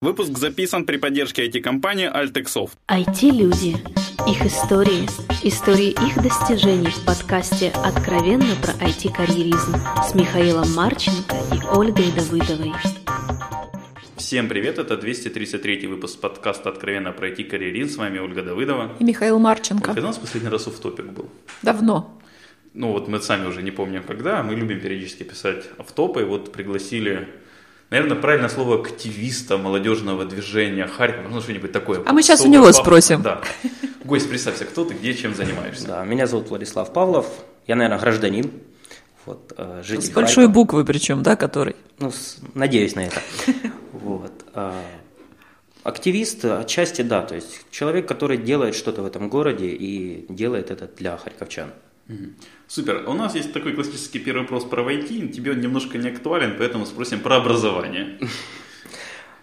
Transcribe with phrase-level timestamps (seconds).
[0.00, 2.74] Выпуск записан при поддержке IT-компании Altexoft.
[2.86, 3.74] IT-люди.
[4.30, 5.08] Их истории.
[5.42, 9.74] Истории их достижений в подкасте «Откровенно про IT-карьеризм»
[10.08, 12.72] с Михаилом Марченко и Ольгой Давыдовой.
[14.16, 17.94] Всем привет, это 233 выпуск подкаста «Откровенно про IT-карьеризм».
[17.94, 18.94] С вами Ольга Давыдова.
[19.00, 19.86] И Михаил Марченко.
[19.86, 21.28] Когда у нас последний раз офтопик был?
[21.62, 22.16] Давно.
[22.72, 26.52] Ну вот мы сами уже не помним когда, мы любим периодически писать автопы, и вот
[26.52, 27.26] пригласили
[27.90, 32.02] Наверное, правильное слово активиста молодежного движения Харькова, ну что-нибудь такое.
[32.04, 32.82] А мы сейчас у него пафосно.
[32.84, 33.22] спросим.
[33.22, 33.40] Да.
[34.04, 35.86] Гость, представься, кто ты, где, чем занимаешься?
[35.86, 37.26] Да, меня зовут Владислав Павлов,
[37.66, 38.50] я, наверное, гражданин,
[39.26, 40.54] вот, э, житель С большой Харькова.
[40.54, 41.76] буквы причем, да, который?
[41.98, 43.20] Ну, с- надеюсь на это.
[43.92, 44.32] Вот.
[44.54, 44.74] а,
[45.82, 50.86] Активист, отчасти да, то есть человек, который делает что-то в этом городе и делает это
[50.86, 51.70] для харьковчан.
[52.68, 53.04] Супер.
[53.08, 55.28] У нас есть такой классический первый вопрос про IT.
[55.28, 58.18] Тебе он немножко не актуален, поэтому спросим про образование.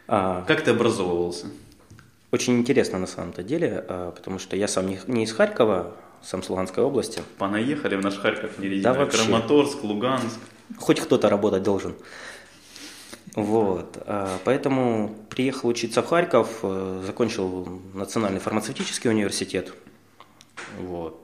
[0.08, 1.48] А, Как ты образовывался?
[2.30, 6.50] Очень интересно на самом-то деле, а, потому что я сам не, из Харькова, сам с
[6.52, 7.23] Луганской области.
[7.40, 9.23] Понаехали в наш Харьков, не Да вообще.
[9.23, 10.38] Краматорск, Луганск.
[10.78, 11.95] Хоть кто-то работать должен.
[13.34, 13.98] Вот.
[14.06, 16.60] а, Поэтому приехал учиться в Харьков,
[17.04, 19.73] закончил Национальный фармацевтический университет.
[20.80, 21.20] Вот.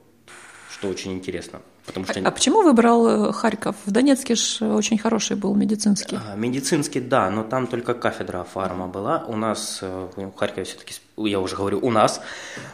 [0.72, 1.60] Что очень интересно.
[1.86, 3.74] Потому что А почему выбрал э, Харьков?
[3.84, 6.16] В Донецке же очень хороший был медицинский.
[6.16, 9.24] а, медицинский, да, но там только кафедра фарма была.
[9.26, 12.20] У нас э, в Харькове все-таки, я уже говорю, у нас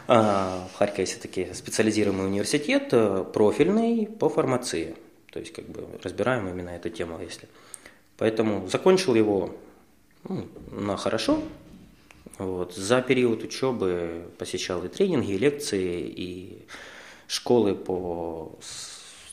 [0.07, 4.95] а, в Харькове все-таки специализируемый университет, э, профильный по фармации.
[5.31, 7.47] То есть, как бы разбираем именно эту тему, если.
[8.17, 9.55] Поэтому закончил его
[10.27, 11.41] ну, на хорошо.
[12.37, 12.75] Вот.
[12.75, 16.65] За период учебы посещал и тренинги, и лекции, и
[17.27, 18.51] школы по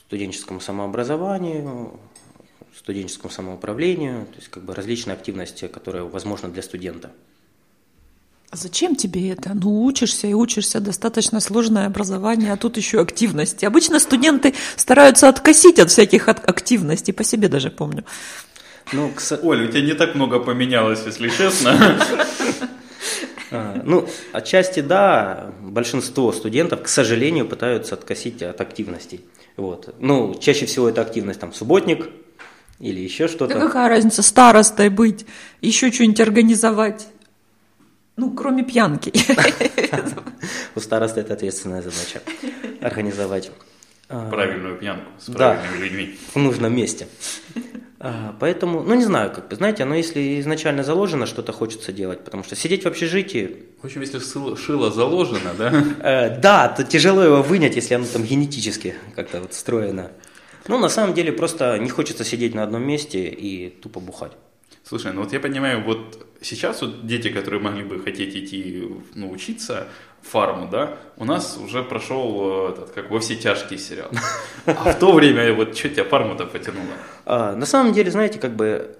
[0.07, 1.99] студенческому самообразованию,
[2.75, 7.11] студенческому самоуправлению, то есть как бы различные активности, которые возможны для студента.
[8.49, 9.51] А зачем тебе это?
[9.53, 13.65] Ну, учишься и учишься, достаточно сложное образование, а тут еще активности.
[13.65, 18.05] Обычно студенты стараются откосить от всяких активностей, по себе даже помню.
[18.93, 21.99] Ну, к Оля, у тебя не так много поменялось, если честно.
[23.51, 29.25] а, ну, отчасти да, большинство студентов, к сожалению, пытаются откосить от активностей.
[29.57, 29.93] Вот.
[29.99, 32.09] Ну, чаще всего это активность там субботник
[32.79, 33.59] или еще Да что-то.
[33.59, 35.25] какая разница, старостой быть,
[35.61, 37.07] еще что-нибудь организовать?
[38.15, 39.11] Ну, кроме пьянки.
[40.75, 42.21] У староста это ответственная задача
[42.81, 43.51] организовать.
[44.09, 45.53] а, Правильную пьянку с Да.
[45.53, 46.19] правильными людьми.
[46.33, 47.07] в нужном месте.
[47.99, 52.23] А, Поэтому, ну не знаю, как бы, знаете, но если изначально заложено, что-то хочется делать,
[52.23, 54.19] потому что сидеть в общежитии, В общем, если
[54.55, 59.53] шило заложено, да, э, да, то тяжело его вынять, если оно там генетически как-то вот
[59.53, 60.11] встроено.
[60.67, 64.33] Ну, на самом деле, просто не хочется сидеть на одном месте и тупо бухать.
[64.83, 69.31] Слушай, ну вот я понимаю, вот сейчас вот дети, которые могли бы хотеть идти ну,
[69.31, 69.87] учиться
[70.21, 74.09] фарму, да, у нас уже прошел э, этот, как во все тяжкие сериал.
[74.65, 76.85] А в то время вот что тебя фарму-то потянуло?
[77.25, 78.97] А, на самом деле, знаете, как бы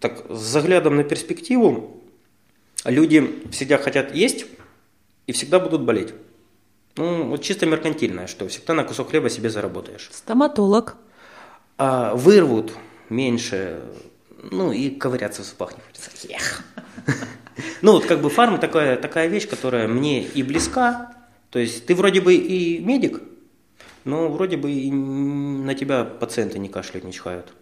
[0.00, 2.02] так с заглядом на перспективу,
[2.84, 4.46] люди всегда хотят есть
[5.26, 6.14] и всегда будут болеть.
[6.96, 10.10] Ну, вот чисто меркантильное, что всегда на кусок хлеба себе заработаешь.
[10.12, 10.96] Стоматолог.
[11.76, 12.72] А вырвут
[13.08, 13.80] меньше,
[14.50, 16.10] ну и ковыряться в зубах не хочется.
[16.28, 16.62] Эх.
[17.82, 21.12] Ну вот как бы фарм такая, такая вещь, которая мне и близка.
[21.50, 23.20] То есть ты вроде бы и медик,
[24.04, 27.52] но вроде бы и на тебя пациенты не кашляют, не чихают.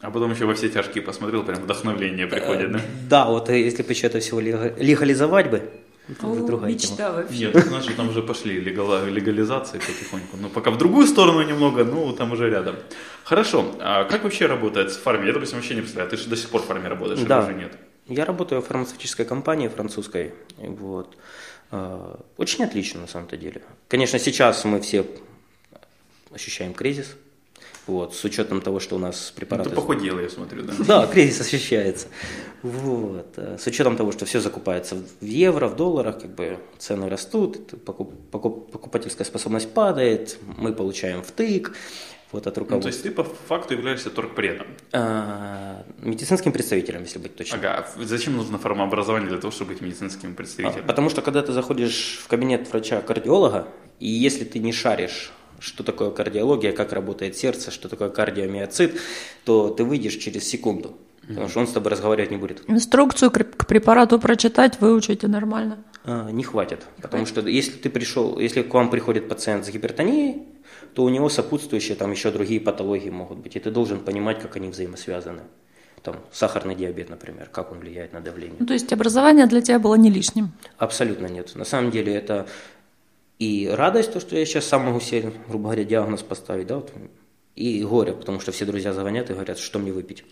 [0.00, 2.80] А потом еще во все тяжкие посмотрел, прям вдохновление приходит, да?
[3.08, 5.62] Да, вот э, если бы еще это всего лега- легализовать бы,
[6.10, 7.12] это уже другая тема.
[7.12, 7.38] вообще.
[7.38, 10.36] Нет, же там уже пошли легализации потихоньку.
[10.38, 12.76] Ну, пока в другую сторону немного, ну, там уже рядом.
[13.24, 15.26] Хорошо, а как вообще работает с фарме?
[15.26, 16.10] Я, допустим, вообще не представляю.
[16.10, 17.42] Ты же до сих пор в фарме работаешь, или Да.
[17.44, 17.72] уже нет?
[18.06, 20.32] Я работаю в фармацевтической компании французской.
[20.58, 21.16] Вот.
[21.70, 23.62] А, Очень отлично на самом-то деле.
[23.88, 25.06] Конечно, сейчас мы все
[26.32, 27.16] ощущаем кризис.
[27.86, 29.68] Вот, с учетом того, что у нас Ну, препараты...
[29.70, 30.72] ты похудела, я смотрю, да?
[30.78, 32.06] Да, кризис ощущается.
[32.62, 33.34] Вот.
[33.36, 37.74] э, С учетом того, что все закупается в евро, в долларах, как бы цены растут,
[37.84, 41.74] покуп- покупательская способность падает, мы получаем втык
[42.34, 42.88] вот, от Ну, то руководства.
[42.88, 44.66] есть ты по факту являешься торгпредом.
[44.92, 47.60] А, медицинским представителем, если быть точным.
[47.60, 50.86] Ага, а зачем нужно фармообразование для того, чтобы быть медицинским А, представителем?
[50.86, 53.68] Потому что когда ты заходишь в кабинет врача-кардиолога,
[54.00, 59.00] и если ты не шаришь, что такое кардиология, как работает сердце, что такое кардиомиоцит,
[59.44, 60.98] то ты выйдешь через секунду.
[61.28, 62.62] Потому что он с тобой разговаривать не будет.
[62.68, 65.78] Инструкцию к препарату прочитать, выучите нормально.
[66.04, 66.80] А, не хватит.
[67.00, 70.42] Потому что если ты пришел, если к вам приходит пациент с гипертонией,
[70.94, 73.56] то у него сопутствующие там еще другие патологии могут быть.
[73.56, 75.42] И ты должен понимать, как они взаимосвязаны.
[76.02, 78.56] там, сахарный диабет, например, как он влияет на давление.
[78.58, 80.52] Ну, то есть образование для тебя было не лишним?
[80.76, 81.54] Абсолютно нет.
[81.54, 82.46] На самом деле это
[83.38, 86.92] и радость, то, что я сейчас сам могу себе, грубо говоря, диагноз поставить, да, вот,
[87.56, 90.24] и горе, потому что все друзья звонят и говорят, что мне выпить.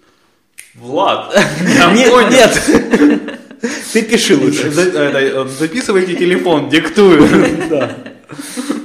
[0.74, 1.34] Влад,
[1.94, 3.38] Нет, нет.
[3.92, 4.68] Ты пиши лучше.
[4.68, 7.28] Это, Записывайте телефон, диктую.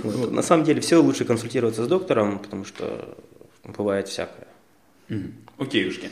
[0.32, 3.16] На самом деле все лучше консультироваться с доктором, потому что
[3.64, 4.48] бывает всякое.
[5.10, 5.34] Мгм.
[5.58, 6.10] Окейушки.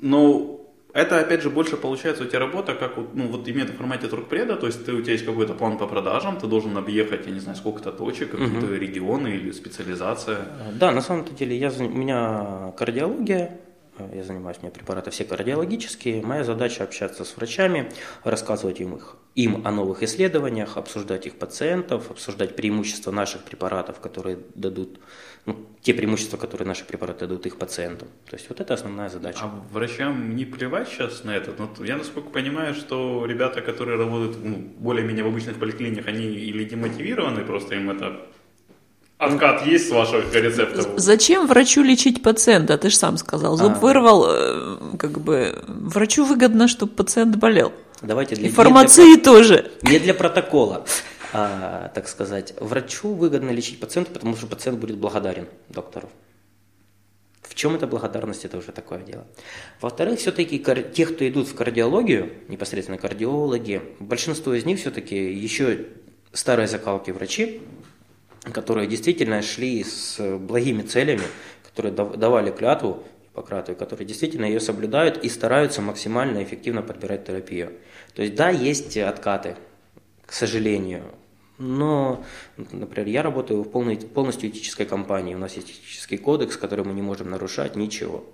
[0.00, 0.60] Но
[0.92, 4.08] это, опять же, больше получается у тебя работа, как вот, ну, вот именно в формате
[4.08, 7.32] туркпреда, то есть ты, у тебя есть какой-то план по продажам, ты должен объехать, я
[7.32, 10.38] не знаю, сколько-то точек, какие-то регионы или специализация.
[10.74, 13.69] Да, на самом деле я, у меня кардиология, э,
[14.12, 16.22] я занимаюсь, у меня препараты все кардиологические.
[16.22, 17.90] Моя задача общаться с врачами,
[18.24, 24.38] рассказывать им, их, им о новых исследованиях, обсуждать их пациентов, обсуждать преимущества наших препаратов, которые
[24.54, 25.00] дадут,
[25.46, 28.08] ну, те преимущества, которые наши препараты дадут их пациентам.
[28.28, 29.40] То есть вот это основная задача.
[29.42, 31.52] А врачам не плевать сейчас на это?
[31.58, 36.64] Ну, я, насколько понимаю, что ребята, которые работают ну, более-менее в обычных поликлиниках, они или
[36.64, 38.26] демотивированы, просто им это
[39.20, 40.88] откат есть с ваших рецептов?
[40.96, 42.76] Зачем врачу лечить пациента?
[42.78, 43.56] Ты же сам сказал.
[43.56, 43.78] Зуб А.
[43.78, 47.72] вырвал, э, как бы врачу выгодно, чтобы пациент болел.
[48.02, 49.70] Давайте для, И не фармации тоже.
[49.82, 50.84] для- не для протокола,
[51.32, 52.54] а, так сказать.
[52.58, 56.08] Врачу выгодно лечить пациента, потому что пациент будет благодарен доктору.
[57.42, 59.26] В чем эта благодарность, это уже такое дело.
[59.80, 60.64] Во-вторых, все-таки
[60.94, 65.86] те, кто идут в кардиологию, непосредственно кардиологи, большинство из них все-таки еще
[66.32, 67.60] старые закалки врачи,
[68.42, 71.24] которые действительно шли с благими целями,
[71.62, 73.04] которые дав- давали клятву
[73.40, 77.72] Гиппократу, которые действительно ее соблюдают и стараются максимально эффективно подбирать терапию.
[78.14, 79.56] То есть да, есть откаты,
[80.26, 81.04] к сожалению,
[81.58, 82.24] но,
[82.56, 86.94] например, я работаю в полной, полностью этической компании, у нас есть этический кодекс, который мы
[86.94, 88.24] не можем нарушать, ничего.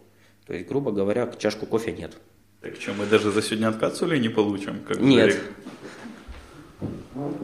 [0.47, 2.13] То есть, грубо говоря, чашку кофе нет.
[2.61, 4.81] Так что, мы даже за сегодня откат соли не получим?
[4.87, 5.37] Как Нет.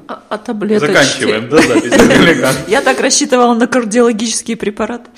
[0.08, 0.92] А, а таблеточки?
[0.92, 2.58] Заканчиваем, да, запись?
[2.68, 5.10] Я так рассчитывала на кардиологические препараты.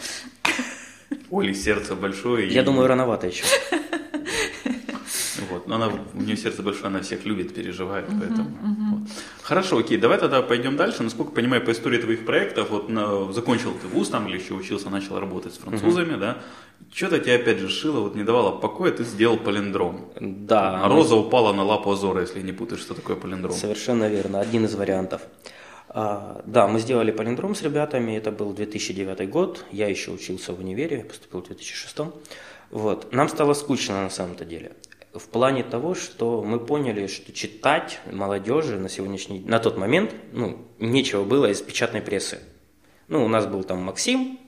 [1.31, 2.49] Оли сердце большое.
[2.49, 3.45] Я и- думаю, рановато еще.
[5.51, 8.51] Вот, но она, у нее сердце большое, она всех любит, переживает, поэтому.
[9.43, 11.03] Хорошо, окей, давай тогда пойдем дальше.
[11.03, 14.55] Насколько я понимаю, по истории твоих проектов, вот на- закончил ты вуз там или еще
[14.55, 16.39] учился, начал работать с французами, да?
[16.93, 20.07] Что-то тебе опять же шило, вот не давало покоя, ты сделал полиндром.
[20.21, 23.55] Да, А роза упала на лапу Азора, если не путаешь, что такое полиндром.
[23.55, 25.23] Совершенно верно, один из вариантов.
[25.89, 30.59] А, да, мы сделали полиндром с ребятами, это был 2009 год, я еще учился в
[30.61, 32.13] универе, поступил в 2006.
[32.71, 33.13] Вот.
[33.13, 34.73] Нам стало скучно на самом-то деле.
[35.15, 40.59] В плане того, что мы поняли, что читать молодежи на сегодняшний на тот момент, ну,
[40.81, 42.41] нечего было из печатной прессы.
[43.07, 44.41] Ну, у нас был там Максим,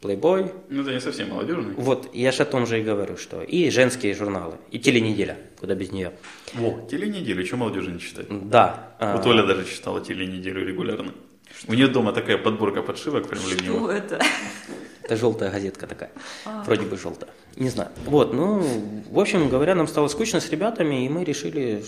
[0.00, 1.74] Playboy, Ну, это не совсем молодежный.
[1.74, 5.74] вот, я же о том же и говорю, что и женские журналы, и теленеделя, куда
[5.74, 6.12] без нее.
[6.54, 8.26] Во, теленеделю, что молодежи не читать?
[8.30, 8.94] Да.
[8.98, 11.12] а, Вот Оля даже читала теленеделю регулярно.
[11.68, 13.90] У нее дома такая подборка подшивок прям ленивых.
[13.90, 14.20] это?
[15.02, 16.10] Это желтая газетка такая.
[16.64, 17.30] Вроде бы желтая.
[17.56, 17.90] Не знаю.
[18.04, 18.62] Вот, ну,
[19.10, 21.82] в общем говоря, нам стало скучно с ребятами, и мы решили,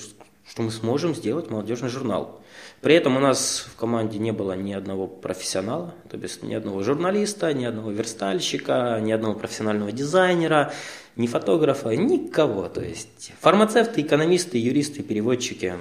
[0.48, 2.40] что мы сможем сделать молодежный журнал.
[2.80, 6.82] При этом у нас в команде не было ни одного профессионала, то есть ни одного
[6.82, 10.72] журналиста, ни одного верстальщика, ни одного профессионального дизайнера,
[11.16, 12.68] ни фотографа, никого.
[12.68, 15.74] То есть фармацевты, экономисты, юристы, переводчики,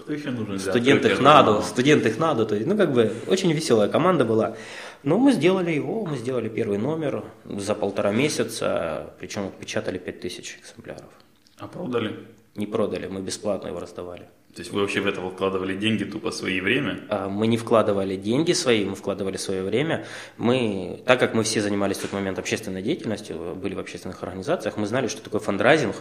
[0.00, 1.68] Кто еще нужен для студенты открытия ХНАДу, журнала?
[1.68, 4.56] студенты ХНАДу, то есть, ну, как бы, очень веселая команда была.
[5.02, 11.10] Но мы сделали его, мы сделали первый номер за полтора месяца, причем отпечатали 5000 экземпляров.
[11.58, 12.26] А продали?
[12.54, 14.28] Не продали, мы бесплатно его раздавали.
[14.56, 17.00] То есть вы вообще в это вкладывали деньги, тупо свои время?
[17.10, 20.06] А Мы не вкладывали деньги свои, мы вкладывали свое время.
[20.38, 24.78] Мы, так как мы все занимались в тот момент общественной деятельностью, были в общественных организациях,
[24.78, 25.96] мы знали, что такое фандрайзинг.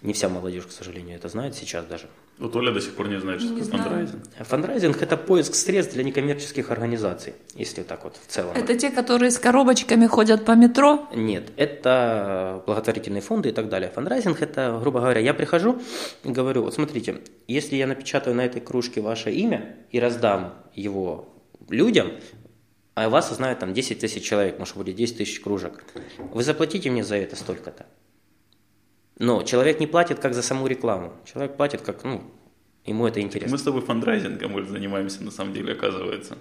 [0.00, 2.06] Не вся молодежь, к сожалению, это знает сейчас даже.
[2.38, 4.22] Вот Оля до сих пор не знает, что такое фандрайзинг.
[4.40, 8.56] Фандрайзинг– это поиск средств для некоммерческих организаций, если так вот в целом.
[8.56, 11.08] Это те, которые с коробочками ходят по метро?
[11.14, 13.92] Нет, это благотворительные фонды и так далее.
[13.94, 15.80] Фандрайзинг– это, грубо говоря, я прихожу
[16.24, 21.34] и говорю, вот смотрите, если я напечатаю на этой кружке ваше имя и раздам его
[21.68, 22.12] людям,
[22.94, 25.84] а вас знает там 10 тысяч человек, может будет 10 тысяч кружек,
[26.32, 27.86] вы заплатите мне за это столько-то.
[29.18, 32.22] Но человек не платит как за саму рекламу, человек платит как, ну,
[32.84, 33.52] ему это интересно.
[33.52, 36.38] Мы с тобой фандрайзингом занимаемся, на самом деле, оказывается.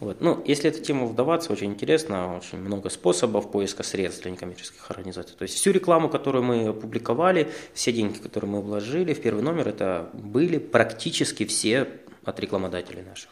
[0.00, 0.20] Вот.
[0.20, 5.34] Ну, если эту тему вдаваться, очень интересно, очень много способов поиска средств для некоммерческих организаций.
[5.36, 9.68] То есть всю рекламу, которую мы опубликовали, все деньги, которые мы вложили в первый номер,
[9.68, 11.88] это были практически все
[12.24, 13.30] от рекламодателей наших.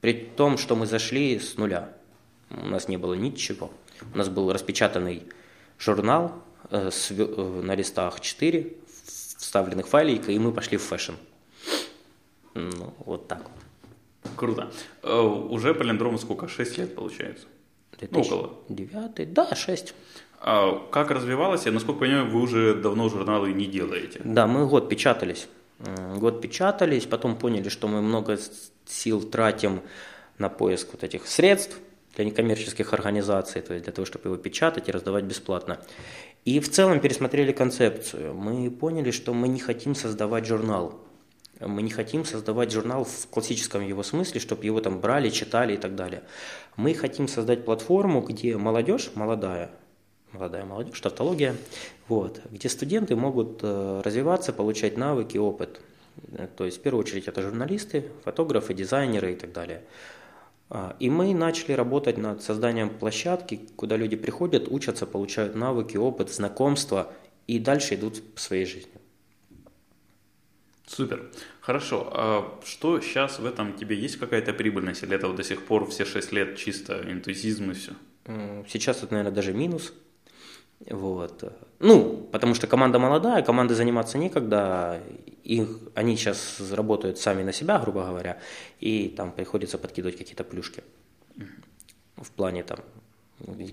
[0.00, 1.92] При том, что мы зашли с нуля.
[2.50, 3.70] У нас не было ничего.
[4.14, 5.24] У нас был распечатанный
[5.78, 8.74] журнал э, с э, на листах 4
[9.38, 11.12] вставленных файлика, и мы пошли в фэшн.
[12.54, 13.67] Ну, вот так вот.
[14.38, 14.70] Круто.
[15.02, 16.48] Э, Уже Palindrome'у сколько?
[16.48, 17.46] 6 лет получается?
[18.10, 18.54] Ну, около.
[18.68, 19.94] 2009, да, 6.
[20.40, 21.66] А как развивалось?
[21.66, 24.20] Я, насколько понимаю, вы уже давно журналы не делаете.
[24.24, 25.48] Да, мы год печатались.
[26.16, 28.38] Год печатались, потом поняли, что мы много
[28.86, 29.80] сил тратим
[30.38, 31.78] на поиск вот этих средств
[32.14, 35.78] для некоммерческих организаций, то есть для того, чтобы его печатать и раздавать бесплатно.
[36.44, 38.34] И в целом пересмотрели концепцию.
[38.34, 41.00] Мы поняли, что мы не хотим создавать журнал.
[41.60, 45.76] Мы не хотим создавать журнал в классическом его смысле, чтобы его там брали, читали и
[45.76, 46.22] так далее.
[46.76, 49.70] Мы хотим создать платформу, где молодежь, молодая,
[50.32, 51.56] молодая молодежь, тавтология,
[52.06, 55.80] вот, где студенты могут э, развиваться, получать навыки, опыт.
[56.32, 59.82] Э, То есть, в первую очередь, это журналисты, фотографы, дизайнеры и так далее.
[60.70, 66.30] А, И мы начали работать над созданием площадки, куда люди приходят, учатся, получают навыки, опыт,
[66.30, 67.12] знакомства
[67.46, 68.92] и дальше идут по своей жизни.
[70.88, 71.30] Супер.
[71.60, 72.10] Хорошо.
[72.12, 75.02] А что сейчас в этом тебе есть какая-то прибыльность?
[75.02, 77.92] Или это вот до сих пор все 6 лет чисто энтузизм и все?
[78.66, 79.92] Сейчас это, наверное, даже минус.
[80.90, 81.52] Вот.
[81.80, 85.02] Ну, потому что команда молодая, команды заниматься некогда,
[85.44, 88.40] их, они сейчас работают сами на себя, грубо говоря,
[88.80, 90.82] и там приходится подкидывать какие-то плюшки
[92.16, 92.78] в плане там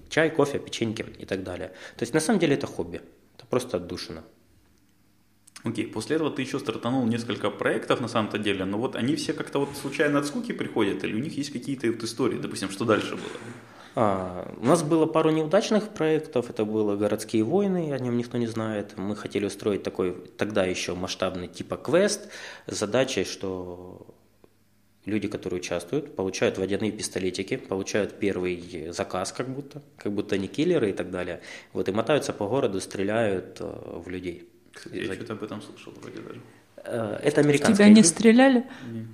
[0.09, 1.69] чай, кофе, печеньки и так далее.
[1.95, 3.01] То есть на самом деле это хобби,
[3.37, 4.23] это просто отдушина.
[5.65, 9.33] Окей, после этого ты еще стартанул несколько проектов на самом-то деле, но вот они все
[9.33, 12.85] как-то вот случайно от скуки приходят, или у них есть какие-то вот истории, допустим, что
[12.85, 13.31] дальше было?
[13.95, 16.49] А, у нас было пару неудачных проектов.
[16.49, 18.93] Это было «Городские войны», о нем никто не знает.
[18.97, 22.29] Мы хотели устроить такой тогда еще масштабный типа квест
[22.67, 24.05] с задачей, что
[25.05, 30.89] люди, которые участвуют, получают водяные пистолетики, получают первый заказ как будто, как будто они киллеры
[30.89, 31.41] и так далее.
[31.73, 34.49] Вот и мотаются по городу, стреляют э, в людей.
[34.91, 36.41] Я что-то об этом слышал вроде даже.
[36.77, 38.03] Э, Это американская Тебя не идея.
[38.03, 38.65] стреляли?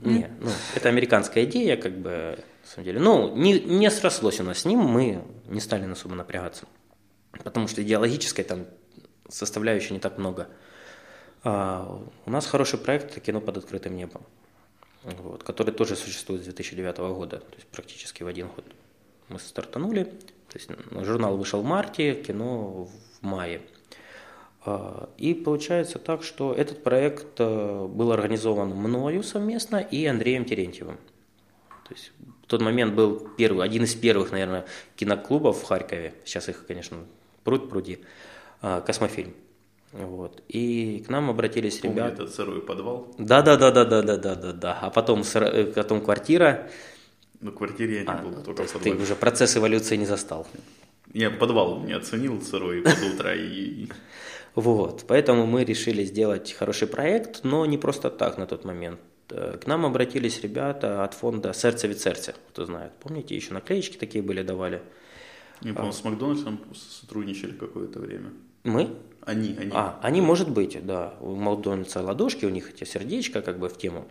[0.02, 3.00] Не, ну, это американская идея, как бы, на самом деле.
[3.00, 6.66] Ну, не, не срослось у нас с ним, мы не стали особо напрягаться.
[7.44, 8.66] Потому что идеологической там
[9.30, 10.48] составляющей не так много.
[11.44, 14.22] А у нас хороший проект– кино под открытым небом,
[15.04, 18.66] вот, который тоже существует с 2009 года, то есть практически в один год.
[19.28, 22.92] Мы стартанули, то есть ну, журнал вышел в марте, кино в
[23.22, 23.62] мае.
[24.64, 30.98] А, И получается так, что этот проект э, был организован мною совместно и Андреем Терентьевым.
[31.88, 32.12] То есть
[32.44, 34.66] в тот момент был первый, один из первых, наверное,
[34.96, 36.14] киноклубов в Харькове.
[36.26, 36.98] Сейчас их, конечно,
[37.44, 38.00] пруд пруди.
[38.62, 39.34] а, Космофильм.
[39.94, 40.42] Вот.
[40.48, 42.24] И к нам обратились Помню ребята.
[42.24, 43.14] этот сырой подвал.
[43.18, 44.80] Да, да, да, да, да, да, да, да, да.
[44.82, 46.70] А потом, э, потом квартира.
[47.42, 49.02] В квартире я не А, был, то только в есть ты подвале.
[49.04, 50.48] уже процесс эволюции не застал.
[51.14, 53.90] Я подвал не оценил сырой под утро и...
[54.56, 59.00] Вот, поэтому мы решили сделать хороший проект, но не просто так на тот момент.
[59.30, 62.92] Э, К нам обратились ребята от фонда «Сердце від сердца», кто знает.
[63.00, 64.82] Помните, еще наклеечки такие были, давали.
[65.62, 68.32] Я, по-моему, с Макдональдсом сотрудничали какое-то время.
[68.64, 68.90] Мы?
[69.22, 69.72] Они, они.
[69.74, 71.14] А, они, может быть, да.
[71.22, 74.06] У Макдональдса ладошки, у них эти сердечко как бы в тему.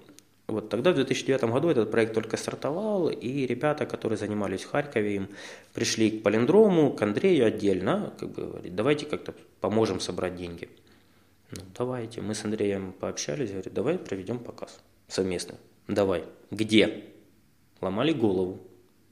[0.50, 5.16] Вот тогда в 2009 году этот проект только стартовал, и ребята, которые занимались в Харькове,
[5.16, 5.28] им
[5.74, 10.68] пришли к Полиндрому, к Андрею отдельно, как бы говорит, давайте как-то поможем собрать деньги.
[11.50, 12.20] Ну, давайте.
[12.20, 15.56] Мы с Андреем пообщались, говорит, давай проведем показ совместно.
[15.88, 16.24] Давай.
[16.50, 17.04] Где?
[17.80, 18.60] Ломали голову.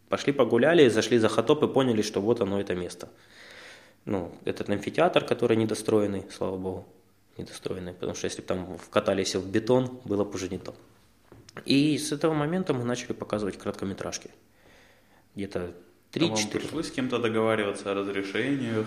[0.08, 3.08] Пошли погуляли, зашли за хатоп и поняли, что вот оно, это место.
[4.04, 6.86] Ну, этот амфитеатр, который недостроенный, слава богу,
[7.36, 10.74] недостроенный, потому что если бы там вкатались в бетон, было бы уже не то.
[11.64, 14.30] И с этого момента мы начали показывать короткометражки.
[15.34, 15.72] Где-то
[16.16, 16.50] А вам 3-4.
[16.50, 18.86] пришлось с кем-то договариваться о разрешениях?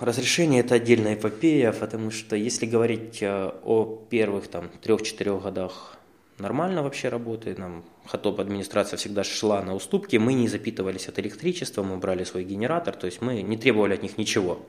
[0.00, 5.96] Разрешение это отдельная эпопея, потому что если говорить э, о первых там трех-четырех годах
[6.38, 11.82] нормально вообще работы, нам Хатоп администрация всегда шла на уступки, мы не запитывались от электричества,
[11.82, 14.60] мы брали свой генератор, то есть мы не требовали от них ничего.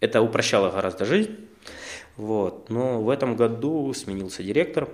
[0.00, 1.36] Это упрощало гораздо жизнь.
[2.16, 2.70] Вот.
[2.70, 4.88] Но в этом году сменился директор,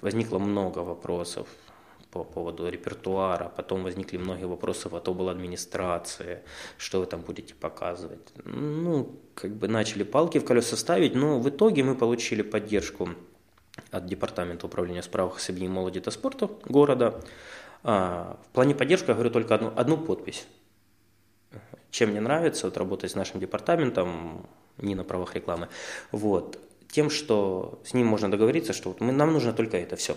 [0.00, 1.46] возникло много вопросов
[2.10, 5.28] по поводу репертуара, потом возникли многие вопросы от обл.
[5.28, 6.42] администрации,
[6.78, 8.32] что вы там будете показывать.
[8.44, 13.10] Ну, как бы начали палки в колеса ставить, но в итоге мы получили поддержку
[13.90, 17.22] от Департамента управления справок семьи, молоди и спорта города.
[17.82, 20.46] А, в плане поддержки я говорю только одну, одну подпись.
[21.90, 24.46] Чем мне нравится вот, работать с нашим департаментом,
[24.78, 25.68] не на правах рекламы,
[26.12, 26.58] вот,
[26.90, 30.16] тем, что с ним можно договориться, что вот мы, нам нужно только это, все.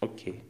[0.00, 0.42] Окей.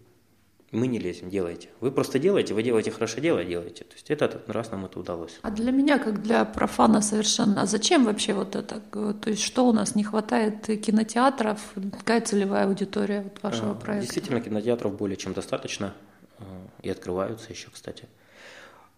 [0.72, 1.68] Мы не лезем, делайте.
[1.80, 3.82] Вы просто делаете, вы делаете хорошо дело, делаете.
[3.82, 5.40] То есть этот раз нам это удалось.
[5.42, 8.80] А для меня, как для профана совершенно, а зачем вообще вот это?
[8.80, 11.74] То есть что у нас не хватает кинотеатров?
[11.98, 14.06] Какая целевая аудитория вот вашего А, проекта?
[14.06, 15.92] Действительно, кинотеатров более чем достаточно.
[16.38, 16.44] а,
[16.82, 18.04] И открываются еще, кстати.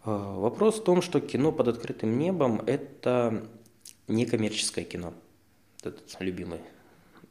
[0.04, 3.46] А, Вопрос в том, что кино под открытым небом– это
[4.08, 5.14] некоммерческое кино.
[5.82, 6.60] Вот Это любимое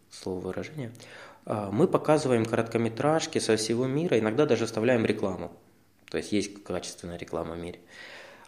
[0.10, 0.92] слово выражение.
[1.46, 5.52] А, Мы показываем короткометражки со всего мира, иногда даже вставляем рекламу.
[6.10, 7.80] То есть есть качественная реклама в мире.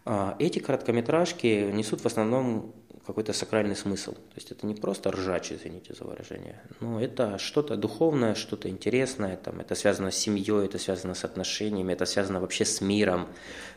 [0.05, 2.74] А, Эти короткометражки несут в основном
[3.05, 4.13] какой-то сакральный смысл.
[4.13, 9.36] То есть это не просто ржач, извините за выражение, но это что-то духовное, что-то интересное,
[9.36, 13.27] там, это связано с семьей, это связано с отношениями, это связано вообще с миром.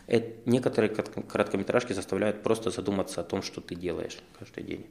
[0.06, 4.86] Э- Некоторые кор- короткометражки заставляют просто задуматься о том, что ты делаешь каждый день.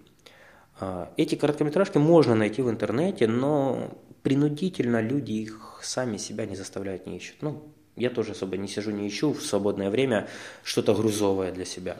[0.79, 7.05] А, Эти короткометражки можно найти в интернете, но принудительно люди их сами себя не заставляют,
[7.07, 7.35] не ищут.
[7.41, 7.63] Ну,
[7.95, 10.27] я тоже особо не сижу, не ищу в свободное время
[10.63, 11.97] что-то грузовое для себя.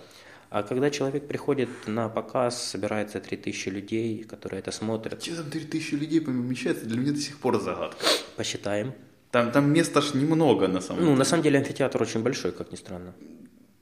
[0.49, 5.95] А когда человек приходит на показ, собирается 3000 людей, которые это смотрят, Че там 3000
[5.95, 8.05] людей помещается, для меня до сих пор загадка.
[8.35, 8.93] посчитаем.
[9.31, 11.17] Там, там места ж немного на самом Ну, деле.
[11.17, 13.13] на самом деле амфитеатр очень большой, как ни странно.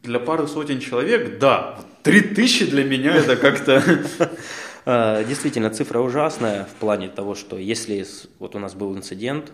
[0.03, 1.75] Для пары сотен человек, да.
[1.77, 3.81] Вот 3000 для меня это как-то...
[4.85, 8.05] А, Действительно, цифра ужасная в плане того, что если
[8.39, 9.51] вот у нас был инцидент,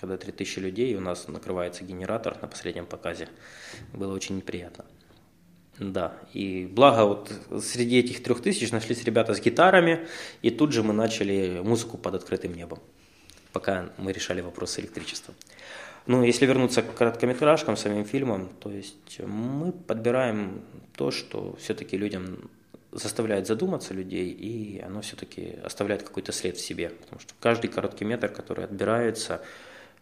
[0.00, 3.28] когда 3000 людей, у нас накрывается генератор на последнем показе,
[3.92, 4.84] было очень неприятно.
[5.78, 10.06] Да, и благо вот среди этих трех тысяч нашлись ребята с гитарами,
[10.40, 12.78] и тут же мы начали музыку под открытым небом,
[13.52, 15.34] пока мы решали вопрос с электричеством.
[16.06, 20.62] Ну, если вернуться к короткометражкам, самим фильмам, то есть мы подбираем
[20.96, 22.50] то, что все-таки людям
[22.94, 26.90] заставляет задуматься людей, и оно все-таки оставляет какой-то след в себе.
[26.90, 29.42] Потому что каждый короткий метр, который отбирается,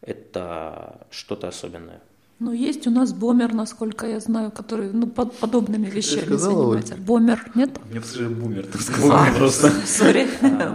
[0.01, 2.01] это что-то особенное.
[2.39, 6.97] Ну, есть у нас бомер, насколько я знаю, который ну, под подобными вещами сказала, занимается.
[6.97, 7.71] Бомер, нет?
[7.89, 9.71] Мне уже бумер так сказал просто.
[9.87, 10.27] Сори,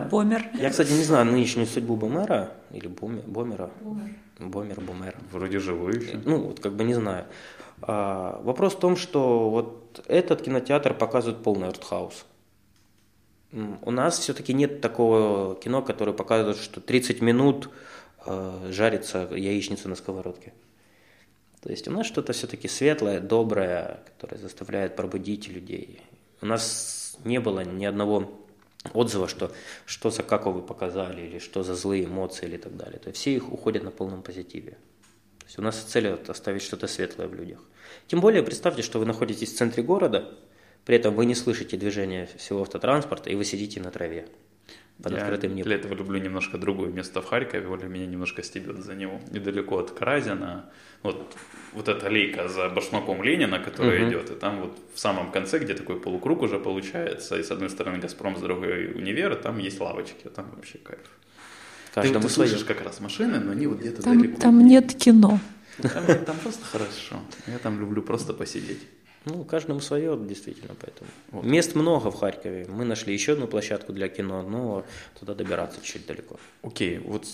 [0.10, 0.46] бомер.
[0.54, 3.70] Я, кстати, не знаю нынешнюю судьбу Бомера или Боме- Бомера.
[4.40, 5.16] Бомер, Бомер.
[5.34, 6.20] Вроде живой еще.
[6.24, 7.26] Ну, вот как бы не знаю.
[7.82, 12.26] А, вопрос в том, что вот этот кинотеатр показывает полный артхаус.
[13.52, 17.70] У нас все-таки нет такого кино, которое показывает, что 30 минут
[18.26, 20.54] э, жарится яичница на сковородке.
[21.62, 26.02] То есть у нас что-то все-таки светлое, доброе, которое заставляет пробудить людей.
[26.42, 28.32] У нас не было ни одного
[28.94, 29.52] отзыва, что
[29.86, 33.00] что за как вы показали, или что за злые эмоции, или так далее.
[33.00, 34.78] То есть все их уходят на полном позитиве.
[35.58, 37.60] Есть у нас цель оставить что-то светлое в людях.
[38.08, 40.36] Тем более представьте, что вы находитесь в центре города,
[40.86, 44.28] при этом вы не слышите движения всего автотранспорта, и вы сидите на траве
[45.02, 45.64] под Я открытым небом.
[45.68, 49.20] для этого люблю немножко другое место в Харькове, Оля меня немножко стебет за него.
[49.32, 50.70] Недалеко от Каразина,
[51.02, 51.36] вот,
[51.74, 54.10] вот эта аллейка за башмаком Ленина, которая Мгм.
[54.10, 57.70] идет, и там вот в самом конце, где такой полукруг уже получается, и с одной
[57.72, 61.00] стороны Газпром, с другой универ, там есть лавочки, там вообще кайф.
[62.02, 62.50] Ты, Каждому ты свое.
[62.50, 64.40] слышишь как раз машины, но они вот где-то Там, далеко.
[64.42, 65.40] там нет кино.
[65.82, 67.16] Там, там просто хорошо.
[67.48, 68.80] Я там люблю просто посидеть.
[69.26, 71.10] Ну, каждому свое, действительно, поэтому.
[71.44, 72.66] Мест много в Харькове.
[72.70, 74.86] Мы нашли еще одну площадку для кино, но
[75.20, 76.40] туда добираться чуть далеко.
[76.64, 77.26] Окей, вот,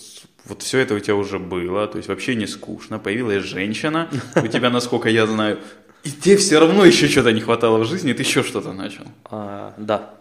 [0.46, 4.10] вот все это у тебя уже было, то есть вообще не скучно, появилась женщина,
[4.42, 5.60] у тебя, насколько я знаю,
[6.02, 9.04] и тебе все равно еще что-то не хватало в жизни, ты еще что-то начал.
[9.26, 10.14] А, да,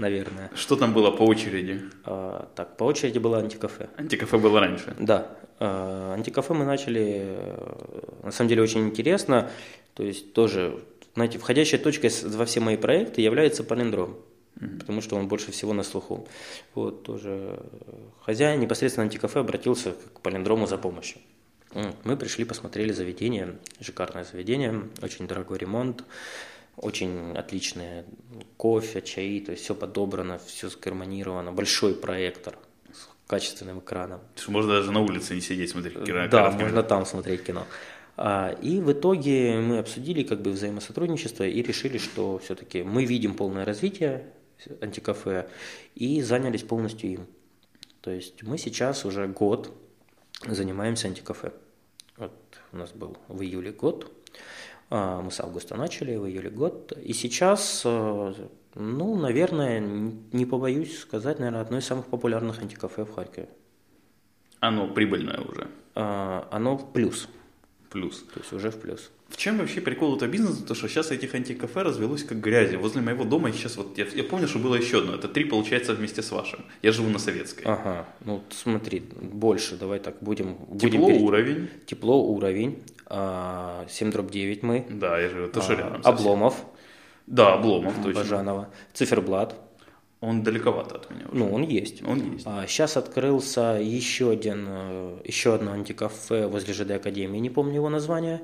[0.00, 0.50] наверное.
[0.54, 1.82] Что там было по очереди?
[2.04, 3.88] А, так, по очереди было антикафе.
[3.96, 4.94] Антикафе было раньше.
[4.98, 5.26] Да,
[5.60, 9.50] э, антикафе мы начали, э, на самом деле, очень интересно.
[9.94, 10.80] То есть тоже,
[11.14, 14.16] знаете, входящей точкой во все мои проекты является палиндром,
[14.78, 16.26] потому что он больше всего на слуху.
[16.74, 21.20] Вот тоже э, хозяин непосредственно антикафе обратился к палиндрому за помощью.
[22.02, 26.02] Мы пришли, посмотрели заведение, шикарное заведение, очень дорогой ремонт,
[26.80, 28.04] очень отличное
[28.56, 32.56] кофе, чаи, то есть все подобрано, все сгармонировано, большой проектор
[32.92, 34.20] с качественным экраном.
[34.48, 37.66] Можно даже на улице не сидеть, смотреть кира- Да, короткий можно там смотреть кино.
[38.16, 43.34] А, И в итоге мы обсудили как бы взаимосотрудничество и решили, что все-таки мы видим
[43.34, 44.26] полное развитие
[44.80, 45.48] антикафе
[45.94, 47.26] и занялись полностью им.
[48.00, 49.70] То есть мы сейчас уже год
[50.46, 51.52] занимаемся антикафе.
[52.16, 52.32] Вот
[52.72, 54.10] у нас был в июле год,
[54.90, 56.92] мы с августа начали, в июле год.
[57.00, 58.34] И сейчас, э,
[58.74, 63.48] ну, наверное, не побоюсь сказать, наверное, одно из самых популярных антикафе в Харькове.
[64.60, 65.68] Оно прибыльное уже.
[65.94, 67.28] А, Оно в плюс.
[67.88, 68.22] Плюс.
[68.34, 69.10] То есть уже в плюс.
[69.28, 70.64] В чем вообще прикол этого бизнеса?
[70.64, 72.76] То, что сейчас этих антикафе развелось как грязи.
[72.76, 73.96] Возле моего дома их сейчас вот...
[73.96, 75.14] Я, я помню, что было еще одно.
[75.14, 76.64] Это три, получается, вместе с вашим.
[76.82, 77.62] Я живу на Советской.
[77.64, 80.56] Ага, ну смотри, больше, давай так будем...
[80.78, 81.68] Тепло, будем уровень.
[81.86, 82.82] Тепло, уровень.
[83.12, 84.86] А, 7 дробь 9 мы.
[84.88, 86.02] Да, я живу тоже А, рядом.
[86.02, 86.12] совсем.
[86.14, 86.64] Обломов,
[87.26, 88.20] Да, Обломов, точно.
[88.20, 88.68] Бажанова.
[88.92, 89.54] Циферблат.
[90.20, 91.38] Он далековато от меня уже.
[91.38, 92.02] Ну, он есть.
[92.06, 92.46] Он есть.
[92.46, 97.88] А, сейчас открылся еще один, э, еще одно антикафе возле ЖД Академии, не помню его
[97.88, 98.40] название.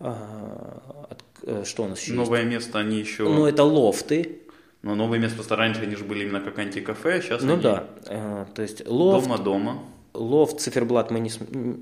[0.00, 2.16] А, от- э, что у нас еще есть?
[2.24, 3.24] Новое место они еще...
[3.24, 4.40] Ну, это лофты.
[4.82, 7.62] Но новые места просто раньше они же были именно как антикафе, а сейчас Ну они
[7.62, 9.82] да, э, то есть лофт, дома-дома.
[10.14, 11.30] лофт, циферблат мы не...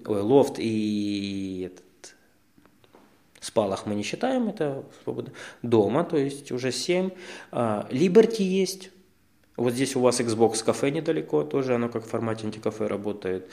[0.05, 1.71] Ой, лофт и.
[3.49, 5.33] Спалах мы не считаем, это свободно.
[5.63, 7.11] Дома, то есть уже 7.
[7.91, 8.91] Либерти есть.
[9.57, 13.51] Вот здесь у вас Xbox кафе недалеко, тоже оно как в формате антикафе работает.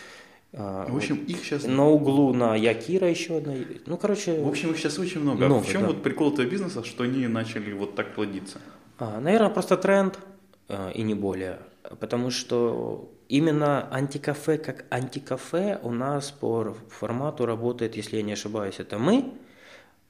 [0.53, 1.65] А, В общем, их сейчас...
[1.65, 3.55] На углу на Якира еще одна.
[3.86, 5.45] Ну, короче, В общем, их сейчас очень много.
[5.45, 5.88] Много, в чем да.
[5.88, 8.60] вот прикол этого бизнеса, что они начали вот так плодиться?
[8.99, 10.19] А, Наверное, просто тренд
[10.69, 11.60] а, и не более.
[11.99, 18.75] Потому что именно антикафе как антикафе у нас по формату работает, если я не ошибаюсь,
[18.79, 19.34] это мы.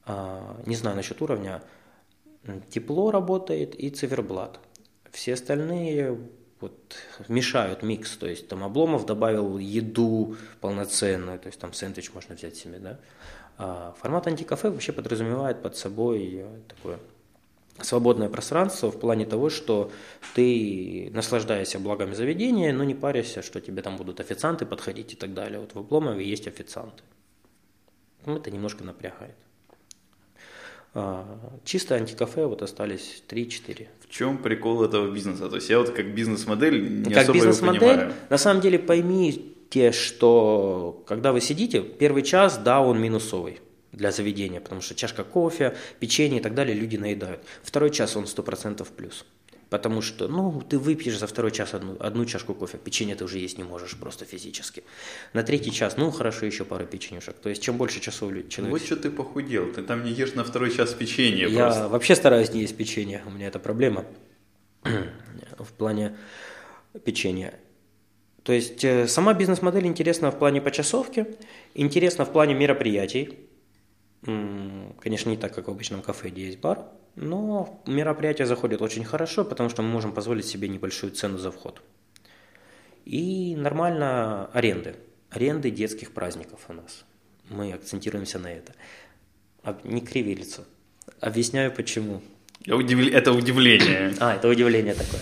[0.06, 1.62] А, Не знаю насчет уровня.
[2.70, 4.60] Тепло работает и циферблат.
[5.12, 6.18] Все остальные
[6.60, 6.96] вот
[7.28, 12.56] мешают микс, то есть там Обломов добавил еду полноценную, то есть там сэндвич можно взять
[12.56, 13.00] себе, да.
[13.58, 17.00] А формат антикафе вообще подразумевает под собой э, такое
[17.82, 19.92] свободное пространство в плане того, что
[20.34, 25.34] ты наслаждаешься благами заведения, но не паришься, что тебе там будут официанты подходить и так
[25.34, 25.60] далее.
[25.60, 27.04] Вот в Обломове есть официанты.
[28.26, 29.36] Это немножко напрягает.
[30.98, 31.26] А,
[31.66, 33.88] чисто антикафе вот остались 3-4.
[34.00, 35.50] В чем прикол этого бизнеса?
[35.50, 38.14] То есть я вот как бизнес-модель не как особо его бизнес-модель, понимаю.
[38.30, 43.60] на самом деле поймите, что когда вы сидите, первый час, да, он минусовый
[43.92, 47.42] для заведения, потому что чашка кофе, печенье и так далее люди наедают.
[47.62, 49.26] Второй час он 100% плюс.
[49.70, 53.40] Потому что, ну, ты выпьешь за второй час одну, одну чашку кофе, печенье ты уже
[53.40, 54.84] есть не можешь просто физически.
[55.34, 57.36] На третий час, ну, хорошо, еще пару печенюшек.
[57.36, 58.72] То есть, чем больше часов человек...
[58.72, 59.72] Вот что ты похудел.
[59.74, 61.88] Ты там не ешь на второй час печенье Я просто.
[61.90, 64.06] вообще стараюсь не есть печенье, у меня это проблема
[64.84, 66.16] в плане
[67.04, 67.54] печенья.
[68.44, 71.26] То есть э, сама бизнес-модель интересна в плане почасовки,
[71.74, 73.40] интересна в плане мероприятий.
[74.22, 79.46] Конечно, не так, как в обычном кафе, где есть бар, но мероприятия заходят очень хорошо,
[79.46, 81.82] потому что мы можем позволить себе небольшую цену за вход.
[83.06, 84.96] И нормально аренды.
[85.30, 87.06] Аренды детских праздников у нас.
[87.50, 88.74] Мы акцентируемся на это.
[89.64, 90.64] А, Не криви лицо.
[91.20, 92.22] Объясняю почему.
[92.66, 94.14] Это удивление.
[94.20, 95.22] А, это удивление такое.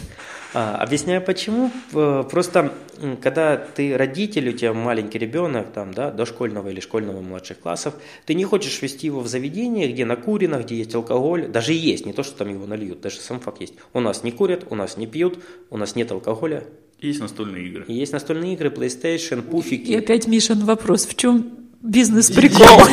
[0.54, 1.72] А, объясняю почему.
[1.92, 2.74] Просто
[3.22, 8.36] когда ты родитель, у тебя маленький ребенок, там, да, дошкольного или школьного младших классов, ты
[8.36, 12.24] не хочешь вести его в заведение, где накурено, где есть алкоголь, даже есть, не то,
[12.24, 13.74] что там его нальют, даже сам факт есть.
[13.94, 15.40] У нас не курят, у нас не пьют,
[15.70, 16.64] у нас нет алкоголя,
[17.00, 17.86] Есть настольные игры.
[17.88, 19.90] есть настольные игры, PlayStation, пуфики.
[19.90, 22.88] И опять, Мишин, вопрос, в чем бизнес-прикол?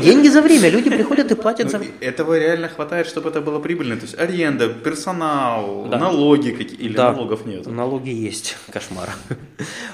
[0.00, 1.78] Деньги за время, люди приходят и платят за...
[1.78, 3.96] Ну, Этого реально хватает, чтобы это было прибыльно.
[3.96, 5.98] То есть аренда, персонал, Да.
[5.98, 7.12] налоги какие или Да.
[7.12, 7.66] налогов нет.
[7.66, 9.10] Налоги есть, кошмар.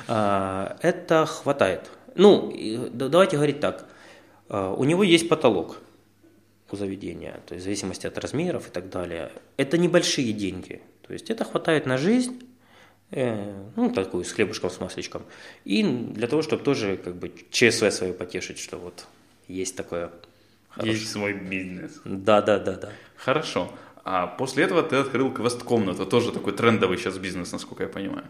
[0.09, 1.91] А, Это хватает.
[2.15, 2.53] Ну,
[2.93, 3.87] давайте говорить так.
[4.49, 5.79] А, У него есть потолок
[6.71, 9.31] у заведения, то есть в зависимости от размеров и так далее.
[9.57, 10.83] Это небольшие деньги.
[11.07, 12.43] То есть это хватает на жизнь,
[13.11, 15.23] ну, такую, с хлебушком, с масличком.
[15.65, 19.07] И для того, чтобы тоже как бы ЧСВ свое потешить, что вот
[19.49, 20.11] есть такое
[20.71, 20.99] хорошее.
[20.99, 22.01] Есть свой бизнес.
[22.05, 22.93] Да, да, да, да.
[23.17, 23.71] Хорошо.
[24.05, 26.07] А после этого ты открыл квест-комнату.
[26.07, 28.27] Тоже такой трендовый сейчас бизнес, насколько я понимаю.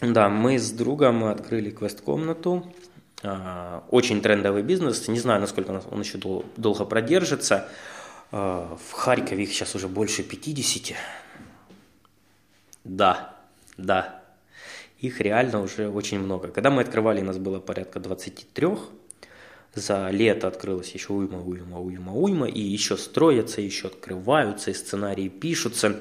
[0.00, 2.72] Да, мы с другом открыли квест-комнату.
[3.22, 5.06] А, Очень трендовый бизнес.
[5.08, 7.68] Не знаю, насколько он еще дол- долго продержится.
[8.32, 10.94] А, В Харькове их сейчас уже больше 50.
[12.84, 13.36] Да,
[13.76, 14.22] да.
[14.98, 16.48] Их реально уже очень много.
[16.48, 18.68] Когда мы открывали, нас было порядка 23.
[19.74, 22.46] За лето открылось еще уйма, уйма, уйма, уйма.
[22.46, 25.96] И еще строятся, еще открываются, и сценарии пишутся.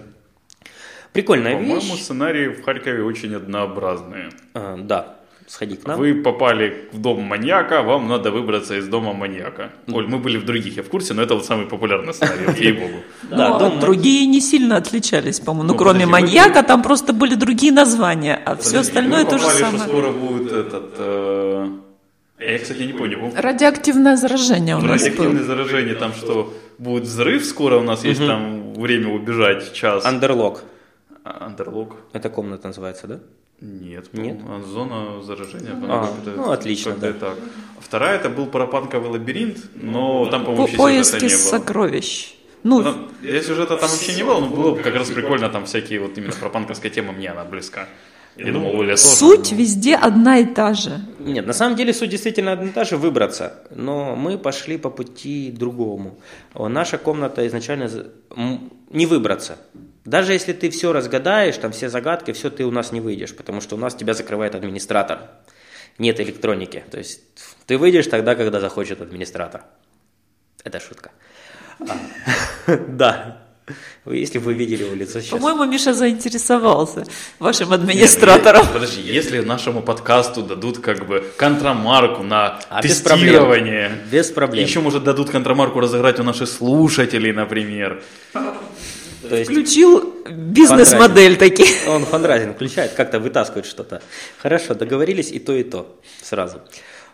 [1.13, 2.03] Прикольная По-моему, вещь.
[2.03, 4.29] сценарии в Харькове очень однообразные.
[4.53, 5.20] А, да,
[5.51, 5.99] сходи к нам.
[5.99, 9.69] Вы попали в дом маньяка, вам надо выбраться из дома маньяка.
[9.91, 12.97] Оль, мы были в других, я в курсе, но это вот самый популярный сценарий, ей-богу.
[13.29, 15.67] Да, дом- другие не сильно отличались, по-моему.
[15.67, 19.79] Ну, Ну, кроме маньяка, там просто были другие названия, а все остальное то же самое.
[19.79, 20.93] скоро будет этот...
[20.97, 21.67] э,
[22.39, 23.19] Я, кстати, не понял.
[23.35, 24.91] Радиоактивное заражение у нас.
[25.03, 30.05] Радиоактивное заражение, там что, будет взрыв скоро у нас, есть там время убежать, час.
[30.05, 30.63] Андерлог.
[31.23, 31.95] А, Андерлог.
[32.13, 33.19] Эта комната называется, да?
[33.61, 34.39] Нет, Нет?
[34.47, 35.69] а зона заражения.
[35.71, 37.13] А, по-моему, как-то- ну, отлично, да.
[37.13, 37.37] так.
[37.79, 41.37] Вторая это был парапанковый лабиринт, но там, по-моему, По поиски не было.
[41.37, 42.33] сокровищ.
[42.63, 45.65] Ну, Там- я сюжета там вообще не было, но было бы как раз прикольно, там
[45.65, 47.87] всякие вот именно пропанковская тема, мне она близка.
[48.37, 49.03] Я думал, Оля тоже.
[49.03, 51.01] суть везде одна и та же.
[51.19, 53.53] Нет, на самом деле суть действительно одна и та же– выбраться.
[53.75, 56.17] Но мы пошли по пути другому.
[56.55, 57.89] Наша комната изначально
[58.89, 59.57] не выбраться.
[60.05, 63.61] Даже если ты все разгадаешь, там все загадки, все, ты у нас не выйдешь, потому
[63.61, 65.19] что у нас тебя закрывает администратор.
[65.99, 66.83] Нет электроники.
[66.89, 67.21] То есть
[67.67, 69.61] ты выйдешь тогда, когда захочет администратор.
[70.63, 71.11] Это шутка.
[71.79, 71.97] А,
[72.87, 73.37] Да.
[74.05, 75.29] Вы- Если бы вы видели его лицо сейчас.
[75.39, 77.03] По-моему, Миша заинтересовался
[77.39, 78.65] вашим администратором.
[78.65, 84.63] е- Подожди, если нашему подкасту дадут как бы контрамарку на А, без тестирование, Без проблем.
[84.65, 88.01] еще, может, дадут контрамарку разыграть у наших слушателей, например.
[89.31, 91.63] То есть Включил бизнес-модель таки.
[91.87, 94.01] Он фандрайзинг включает, как-то вытаскивает что-то.
[94.39, 96.59] Хорошо, договорились и то, и то сразу.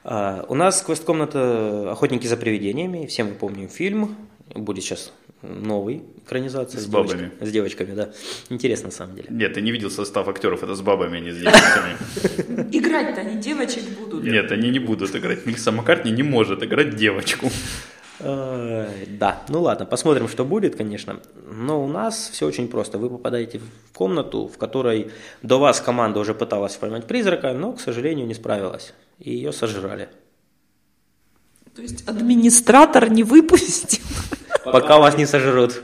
[0.03, 3.05] А, у нас квест-комната «Охотники за привидениями».
[3.05, 4.15] Все мы помним фильм.
[4.55, 6.81] Будет сейчас новый экранизация.
[6.81, 7.31] С девоч- бабами.
[7.39, 8.09] С девочками, да.
[8.49, 9.27] Интересно, на самом деле.
[9.29, 12.67] Нет, ты не видел состав актеров, это с бабами, а не с девочками.
[12.71, 14.23] Играть-то они девочек будут.
[14.23, 15.45] Нет, они не будут играть.
[15.45, 17.51] Мельса Маккартни не может играть девочку.
[18.19, 21.19] Да, ну ладно, посмотрим, что будет, конечно.
[21.51, 22.97] Но у нас все очень просто.
[22.97, 25.11] Вы попадаете в комнату, в которой
[25.43, 28.93] до вас команда уже пыталась поймать призрака, но, к сожалению, не справилась.
[29.19, 30.09] И ее сожрали.
[31.75, 34.03] То есть администратор не выпустил.
[34.63, 35.81] Пока вас не сожрут.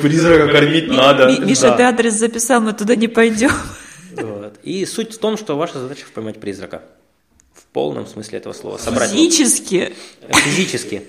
[0.00, 1.26] Призрака кормить надо.
[1.26, 3.50] Ми- Миша, ты адрес записал, мы туда не пойдем.
[4.62, 6.82] И суть в том, что ваша задача поймать призрака.
[7.56, 8.76] В полном смысле этого слова.
[8.78, 9.18] Собрать его.
[9.22, 9.92] Физически.
[10.30, 11.02] Физически.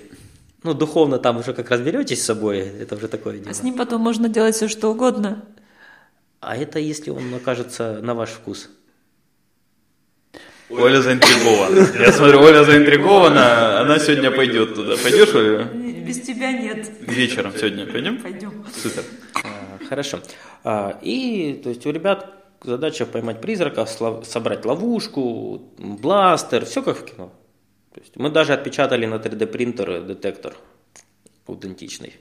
[0.62, 3.50] Ну, духовно там уже как разберетесь с собой, это уже такое дело.
[3.50, 5.44] А с ним потом можно делать все, что угодно.
[6.40, 8.68] А это если он окажется на ваш вкус.
[10.70, 11.86] Оля заинтригована.
[11.98, 14.96] Я смотрю, Оля заинтригована, она сегодня пойдет туда.
[15.02, 15.64] Пойдешь, Оля?
[15.64, 16.90] Без тебя нет.
[17.00, 18.18] Вечером сегодня пойдем?
[18.20, 18.64] Пойдем.
[18.82, 19.04] Супер.
[19.44, 20.20] А, Хорошо.
[20.64, 27.04] А, И, то есть, у ребят задача поймать призрака, собрать ловушку, бластер, все как в
[27.04, 27.32] кино.
[27.94, 30.54] То есть, мы даже отпечатали на 3D принтер детектор
[31.46, 32.14] аутентичный.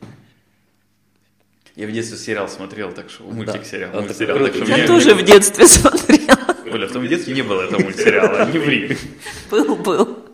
[1.75, 4.87] Я в детстве сериал смотрел, так что мультик сериал, Это мультсериал, так что Я мне-
[4.87, 6.55] тоже в детстве смотрела.
[6.73, 8.97] Оля, в том детстве не было этого мультсериала, не ври.
[9.51, 10.26] Был, был.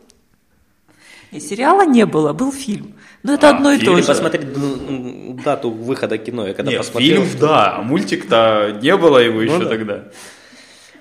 [1.33, 2.93] И сериала не было, был фильм.
[3.23, 4.07] Но это А, одно и фильм то же.
[4.07, 6.47] посмотреть дату выхода кино.
[6.47, 9.65] Я когда Нет, посмотрел, фильм, да, а мультик-то не было его еще да.
[9.65, 10.03] тогда.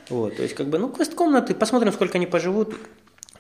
[0.09, 2.75] Вот, то есть, как бы, ну, квест-комнаты, посмотрим, сколько они поживут.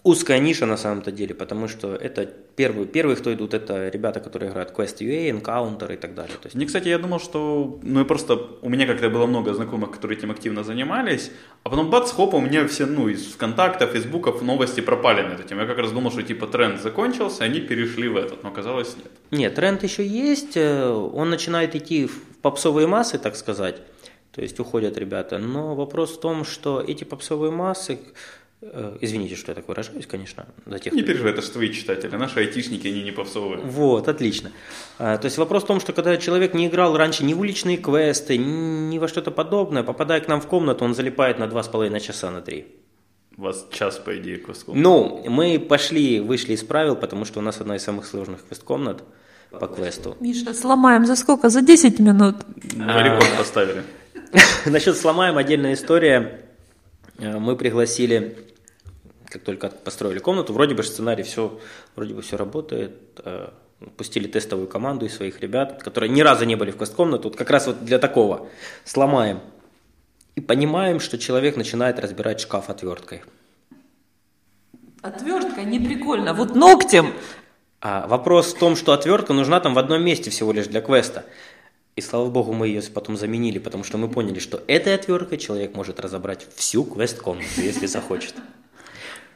[0.04, 4.50] Узкая ниша на самом-то деле, потому что это первые, первые, кто идут, это ребята, которые
[4.50, 6.34] играют Quest UA, Encounter и так далее.
[6.42, 7.78] То есть, Мне, кстати, я думал, что...
[7.82, 8.34] Ну, и просто...
[8.62, 11.30] У меня как-то было много знакомых, которые этим активно занимались,
[11.62, 15.44] а потом бац, хоп, у меня все, ну, из ВКонтакта, Фейсбуков новости пропали на эту
[15.44, 15.60] тему.
[15.60, 19.12] Я как раз думал, что, типа, тренд закончился, они перешли в этот, но оказалось нет.
[19.30, 23.76] Нет, тренд еще есть, э, он начинает идти в попсовые массы, так сказать,
[24.32, 28.00] то есть уходят ребята, но вопрос в том, что эти попсовые массы,
[29.01, 32.14] извините, что я так выражаюсь, конечно, за тех, Не кто- переживай, это же твои читатели.
[32.16, 33.59] Наши айтишники, они не попсовые.
[33.61, 34.53] Вот, отлично.
[34.98, 37.77] А, То есть вопрос в том, что когда человек не играл раньше ни в уличные
[37.77, 41.68] квесты, ни во что-то подобное, попадая к нам в комнату, он залипает на два с
[41.68, 42.66] половиной часа, на три.
[43.37, 44.75] У вас час, по идее, квестков.
[44.77, 49.03] Ну, мы пошли, вышли из правил, потому что у нас одна из самых сложных квест-комнат
[49.51, 50.16] по квесту.
[50.20, 51.48] Миша, сломаем за сколько?
[51.48, 52.37] За 10 минут.
[52.77, 53.83] Мы рекорд поставили.
[54.66, 56.40] Насчет сломаем отдельная история.
[57.18, 58.37] Э, Мы пригласили,
[59.33, 61.59] как только построили комнату, вроде бы сценарий все,
[61.97, 62.92] вроде бы все работает.
[63.25, 63.49] э,
[63.97, 67.51] Пустили тестовую команду из своих ребят, которые ни разу не были в квест-комнату, вот как
[67.51, 68.49] раз вот для такого.
[68.85, 69.40] Сломаем.
[70.37, 73.23] И понимаем, что человек начинает разбирать шкаф отверткой.
[75.01, 76.33] Отвертка не прикольно.
[76.33, 77.12] Вот ногтем.
[77.81, 81.25] А вопрос в том, что отвертка нужна там в одном месте всего лишь для квеста.
[81.97, 85.75] И слава богу, мы ее потом заменили, потому что мы поняли, что этой отверткой человек
[85.75, 88.35] может разобрать всю квест-комнату, если захочет.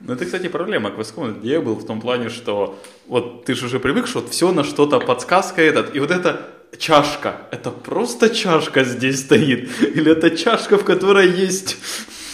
[0.01, 3.81] Ну, это, кстати, проблема где я был в том плане, что вот ты же уже
[3.81, 6.41] привык, что все на что-то подсказка этот, и вот эта
[6.79, 11.77] чашка, это просто чашка здесь стоит, или это чашка, в которой есть,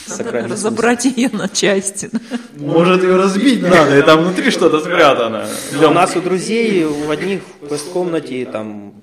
[0.08, 2.10] Надо разобрать ее на части.
[2.56, 5.46] может ее разбить надо, и там внутри что-то спрятано.
[5.80, 8.94] У нас у друзей в одних в квест-комнате, там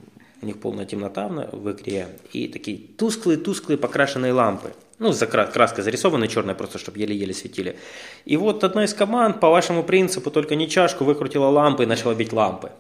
[0.42, 4.74] у них полная темнота в в игре, и такие тусклые-тусклые покрашенные лампы.
[5.00, 7.78] Ну, за кра- краской зарисованной черной, просто чтобы еле-еле светили.
[8.26, 12.14] И вот одна из команд, по вашему принципу, только не чашку, выкрутила лампы и начала
[12.14, 12.72] бить лампы.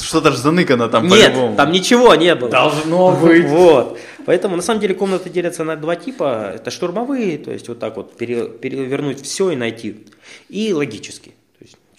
[0.00, 1.56] Что-то же заныкано там Нет, по-любому.
[1.56, 2.48] там ничего не было.
[2.50, 3.44] Должно быть.
[3.46, 3.98] Вот.
[4.24, 6.52] Поэтому на самом деле комнаты делятся на два типа.
[6.54, 10.06] Это штурмовые, то есть вот так вот пере- перевернуть все и найти.
[10.48, 11.34] И логические.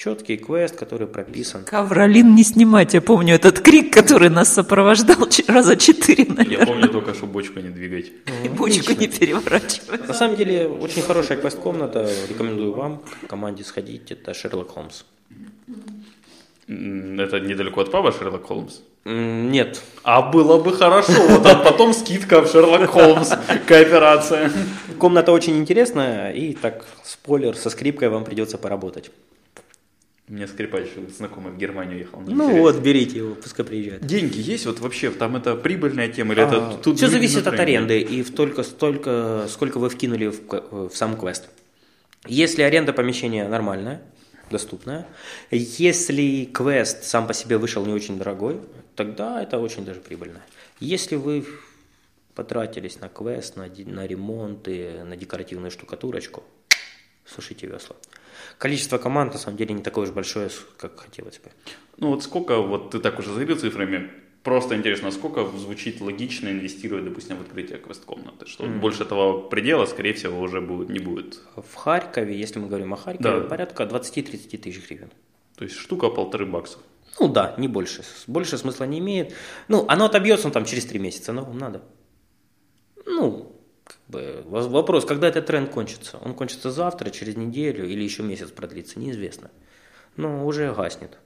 [0.04, 1.64] Четкий квест, который прописан.
[1.64, 6.66] Ковролин не снимать, я помню этот крик, который нас сопровождал раза четыре, Я наверное.
[6.66, 8.12] помню только, что бочку не двигать.
[8.44, 10.06] И бочку не переворачивать.
[10.06, 12.10] На самом деле очень хорошая квест-комната.
[12.28, 14.12] Рекомендую вам, команде сходить.
[14.12, 15.04] Это Шерлок Холмс.
[16.68, 18.82] Это недалеко от паба Шерлок Холмс?
[19.06, 23.32] Нет, А было бы хорошо, вот а потом скидка в Шерлок Холмс,
[23.68, 24.52] кооперация.
[25.00, 26.34] комната очень интересная.
[26.34, 29.12] И так, спойлер, со скрипкой вам придется поработать.
[30.30, 32.22] У меня скрипач знакомый в Германию ехал.
[32.22, 34.06] на Ну вот, берите его, пускай приезжает.
[34.06, 35.12] Деньги есть вот вообще?
[35.12, 38.64] Там это прибыльная тема или это тут все А, зависит от аренды и в только
[38.64, 41.50] столько, сколько вы вкинули в, в сам квест.
[42.26, 44.02] Если аренда помещения нормальная,
[44.50, 45.08] доступная,
[45.52, 48.62] если квест сам по себе вышел не очень дорогой,
[48.96, 50.42] тогда это очень даже прибыльно.
[50.80, 51.46] Если вы
[52.34, 56.44] потратились на квест, на, на ремонты, на декоративную штукатурочку,
[57.26, 57.98] сушите весла.
[58.58, 61.52] Количество команд на самом деле не такое уж большое, как хотелось бы.
[61.98, 64.10] Ну вот сколько, вот ты так уже заговорил цифрами,
[64.44, 68.46] просто интересно, сколько звучит логично инвестировать, допустим, в открытие квест-комнаты?
[68.46, 71.40] Что больше этого предела, скорее всего, уже будет, не будет.
[71.56, 73.48] В Харькове, если мы говорим о Харькове, Да.
[73.48, 75.10] порядка 20-30 тысяч гривен.
[75.58, 76.82] То есть штука полторы баксов.
[77.20, 78.04] Ну да, не больше.
[78.28, 79.34] Больше смысла не имеет.
[79.68, 81.84] Ну, оно отобьется там через три месяца, но вам надо.
[83.06, 83.53] Ну,
[83.84, 86.18] как бы, вопрос, когда этот тренд кончится?
[86.24, 89.52] Он кончится завтра, через неделю или еще месяц продлится, неизвестно.
[90.16, 91.18] Но уже гаснет.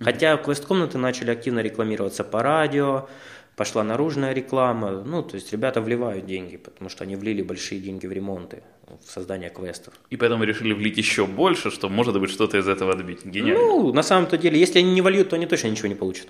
[0.00, 3.08] Хотя квест-комнаты начали активно рекламироваться по радио,
[3.56, 5.02] пошла наружная реклама.
[5.02, 8.62] Ну, то есть ребята вливают деньги, потому что они влили большие деньги в ремонты,
[9.04, 9.94] в создание квестов.
[10.10, 13.24] И поэтому решили влить еще больше, что может быть что-то из этого отбить.
[13.24, 13.64] Гениально.
[13.64, 16.28] Ну, на самом-то деле, если они не вольют, то они точно ничего не получат.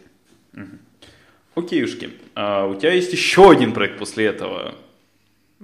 [1.55, 2.11] Окейушки.
[2.35, 4.75] А у тебя есть еще один проект после этого.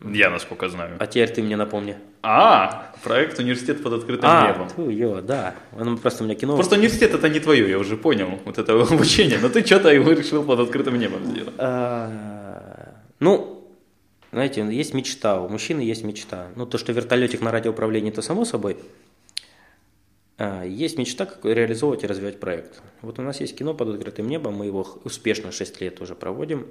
[0.05, 0.97] Я, насколько знаю.
[1.01, 1.97] А теперь ты мне напомни.
[2.23, 4.69] А, проект «Университет под открытым А, небом».
[4.69, 5.55] тьфу, ё, да.
[5.77, 6.55] Он просто у меня кино.
[6.55, 10.13] Просто университет это не твое, я уже понял, вот это обучение, но ты что-то его
[10.13, 11.55] решил под открытым небом сделать.
[11.59, 13.69] А, ну,
[14.31, 16.49] знаете, есть мечта, у мужчины есть мечта.
[16.55, 18.77] Ну, то, что вертолетик на радиоуправлении, то само собой.
[20.37, 22.81] А, Есть мечта, как реализовывать и развивать проект.
[23.03, 26.67] Вот у нас есть кино под открытым небом, мы его успешно 6 лет уже проводим.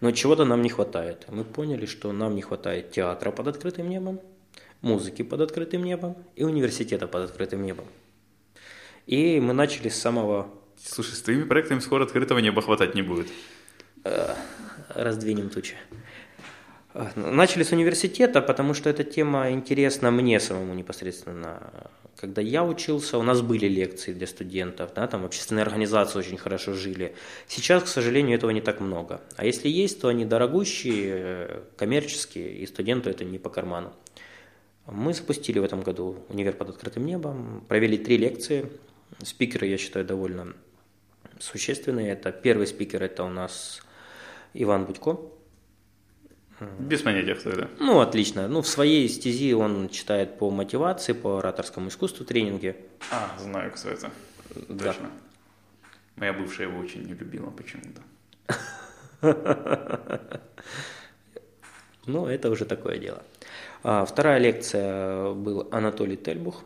[0.00, 1.26] Но чего-то нам не хватает.
[1.28, 4.20] Мы поняли, что нам не хватает театра под открытым небом,
[4.82, 7.86] музыки под открытым небом и университета под открытым небом.
[9.06, 13.28] И мы начали с самого Слушай, с твоими проектами скоро открытого неба хватать не будет.
[14.88, 15.76] раздвинем тучи.
[16.92, 21.90] А, Начали с университета, потому что эта тема интересна мне самому непосредственно.
[22.16, 26.72] Когда я учился, у нас были лекции для студентов, да, там общественные организации очень хорошо
[26.72, 27.14] жили.
[27.46, 29.20] Сейчас, к сожалению, этого не так много.
[29.36, 33.92] А если есть, то они дорогущие, э, коммерческие, и студенту это не по карману.
[34.86, 38.70] Мы запустили в этом году универ под открытым небом, провели три лекции.
[39.22, 40.54] Спикеры, я считаю, довольно
[41.38, 42.12] существенные.
[42.12, 43.82] Это первый спикер, это у нас
[44.54, 45.18] Иван Будько.
[46.78, 47.68] Без понятия, кто это.
[47.78, 48.48] Ну, отлично.
[48.48, 52.76] Ну, в своей стези он читает по мотивации, по ораторскому искусству тренинги.
[53.10, 54.10] А, знаю, кто это.
[54.68, 54.92] Да.
[54.92, 55.10] Точно.
[56.16, 58.02] Моя бывшая его очень не любила почему-то.
[62.06, 63.20] Ну, это уже такое дело.
[63.82, 66.62] А, вторая лекция был Анатолий Тельбух.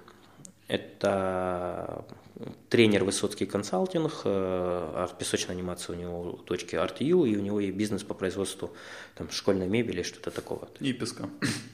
[0.68, 2.04] Это
[2.68, 8.02] тренер Высоцкий консалтинг, э, песочная анимация у него точки ArtU, и у него есть бизнес
[8.02, 8.70] по производству
[9.14, 10.68] там, школьной мебели, что-то такого.
[10.80, 11.28] И песка.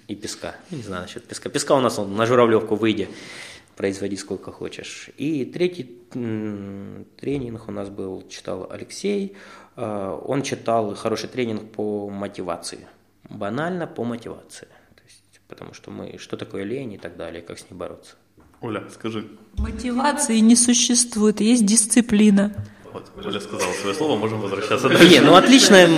[0.08, 0.56] И песка.
[0.70, 1.48] Не знаю насчет песка.
[1.48, 3.08] Песка у нас он, на Журавлевку выйди,
[3.76, 5.10] производи сколько хочешь.
[5.16, 9.36] И третий тренинг у нас был, читал Алексей.
[9.76, 12.86] Э, Он читал хороший тренинг по мотивации.
[13.28, 14.68] Банально по мотивации.
[14.94, 18.16] То есть, потому что мы, что такое лень и так далее, как с ней бороться.
[18.60, 19.26] Оля, скажи.
[19.58, 22.52] Мотивации не существует, есть дисциплина.
[22.92, 25.08] Вот, Оля сказала свое слово, можем возвращаться дальше.
[25.08, 25.88] Не, ну отличная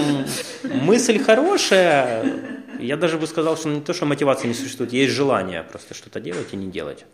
[0.65, 2.59] мысль хорошая.
[2.81, 6.21] Я даже бы сказал, что не то, что мотивации не существует, есть желание просто что-то
[6.21, 7.05] делать и не делать.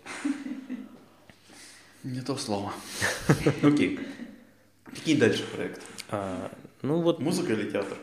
[2.03, 2.73] Не то слово.
[3.63, 3.99] Окей.
[4.85, 5.81] Какие дальше проекты?
[6.11, 6.51] А,
[6.83, 7.97] ну вот Музыка или театр?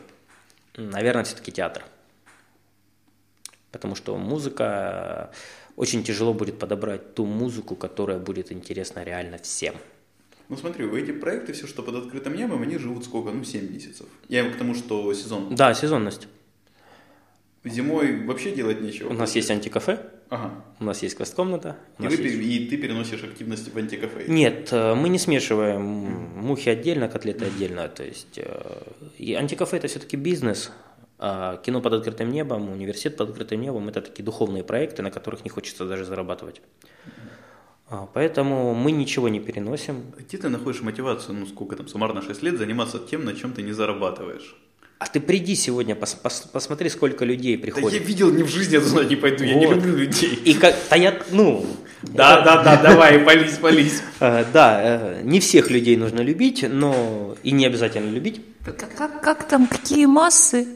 [0.76, 1.84] Наверное, все-таки театр.
[3.70, 5.30] Потому что музыка
[5.82, 9.74] очень тяжело будет подобрать ту музыку, которая будет интересна реально всем.
[10.48, 13.32] Ну смотри, эти проекты, все, что под открытым небом, они живут сколько?
[13.32, 14.06] Ну, 7 месяцев.
[14.28, 15.56] Я к тому, что сезон.
[15.56, 16.28] Да, сезонность.
[17.64, 19.08] Зимой вообще делать нечего.
[19.10, 19.98] У нас есть антикафе,
[20.30, 20.50] Ага.
[20.80, 21.76] у нас есть квест-комната.
[21.98, 24.24] И, вы есть- и ты переносишь активности в антикафе.
[24.28, 27.88] Нет, э, мы не смешиваем мухи отдельно, котлеты отдельно.
[27.88, 28.82] То есть э,
[29.18, 30.70] и антикафе это все-таки бизнес,
[31.64, 35.50] кино под открытым небом, университет под открытым небом– это такие духовные проекты, на которых не
[35.50, 36.60] хочется даже зарабатывать.
[37.88, 40.02] А, Поэтому мы ничего не переносим.
[40.18, 43.62] Где ты находишь мотивацию, ну сколько там, суммарно 6 лет, заниматься тем, на чем ты
[43.62, 44.56] не зарабатываешь?
[44.98, 47.92] А ты приди сегодня, пос- пос- посмотри, сколько людей Да приходит.
[48.00, 49.74] я видел, ни в жизни я туда не пойду, я не Вот.
[49.76, 50.30] люблю людей.
[50.44, 51.66] И как, да я, ну,
[52.02, 54.00] Да, да, да, давай, пались, пались.
[54.20, 58.40] э, да, э, не всех людей нужно любить, но и не обязательно любить.
[58.64, 60.68] Как, как, как там, какие массы?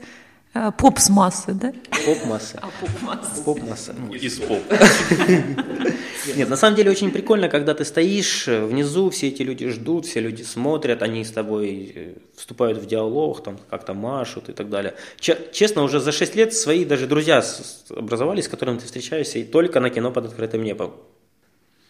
[0.56, 1.72] Э, Попс-массы, да?
[2.06, 2.58] Поп-масса.
[2.62, 3.42] А поп-массы?
[3.44, 3.94] Поп-масса.
[3.98, 4.62] Ну, Из поп.
[6.36, 10.06] Нет, на самом деле очень прикольно, когда ты стоишь э, внизу, все эти люди ждут,
[10.06, 14.68] все люди смотрят, они с тобой э, вступают в диалог, там как-то машут и так
[14.70, 14.94] далее.
[15.20, 18.86] Че- честно, уже за 6 лет свои даже друзья с- с- образовались, с которыми ты
[18.86, 20.90] встречаешься и только на кино под открытым небом.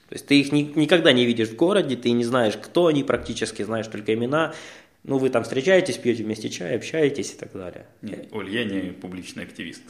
[0.08, 3.02] То есть ты их ни- никогда не видишь в городе, ты не знаешь, кто они
[3.04, 4.52] практически, знаешь только имена.
[5.06, 7.86] Ну, вы там встречаетесь, пьете вместе чай, общаетесь и так далее.
[8.02, 9.82] Не, Оль, я не публичный активист.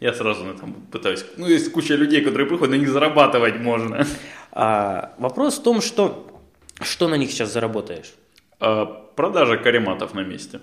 [0.00, 1.24] Я сразу на этом пытаюсь.
[1.36, 4.06] Ну, есть куча людей, которые приходят, на них зарабатывать можно.
[4.52, 6.40] А вопрос в том, что,
[6.80, 8.14] что на них сейчас заработаешь.
[8.60, 10.60] А, продажа карематов на месте.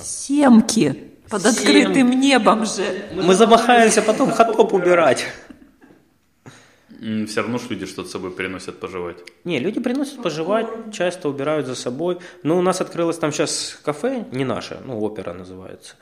[0.00, 1.50] Семки под Семь.
[1.50, 2.84] открытым небом же.
[3.14, 5.26] Мы замахаемся потом хот-топ убирать.
[7.00, 9.16] Все равно ж люди что-то с собой переносят пожевать.
[9.44, 12.18] Не, люди приносят пожевать, часто убирают за собой.
[12.42, 15.96] Но у нас открылось там сейчас кафе, не наше, ну, опера называется.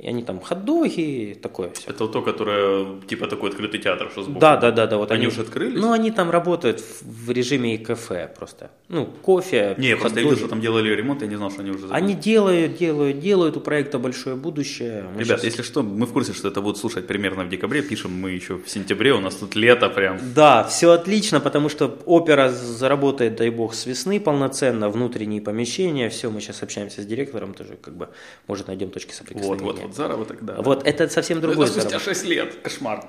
[0.00, 1.90] И они там хот-доги, такое все.
[1.90, 4.40] Это вот то, которое типа такой открытый театр, что сбоку.
[4.40, 4.96] Да, да, да, да.
[4.96, 5.78] Вот Они уже открылись?
[5.78, 8.70] Ну, они там работают в, режиме кафе просто.
[8.88, 10.24] Ну, кофе, Не, я просто хот-доги.
[10.24, 12.04] видел, что там делали ремонт, я не знал, что они уже закончили.
[12.04, 15.04] Они делают, делают, делают, у проекта большое будущее.
[15.14, 17.82] Мы Ребят, щас- если что, мы в курсе, что это будут слушать примерно в декабре,
[17.82, 20.18] пишем мы еще в сентябре, у нас тут лето прям.
[20.34, 26.30] Да, все отлично, потому что опера заработает, дай бог, с весны полноценно, внутренние помещения, все,
[26.30, 28.08] мы сейчас общаемся с директором тоже, как бы,
[28.46, 29.82] может, найдем точки Вот, соприкосновения.
[29.82, 30.56] вот, вот, заработок, да.
[30.62, 32.14] Вот это совсем другой Это спустя заработок.
[32.14, 33.04] 6 лет, кошмар.